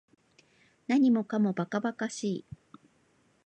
[0.87, 2.45] 何もかも馬鹿馬鹿しい